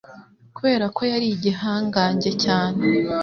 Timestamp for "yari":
1.11-1.27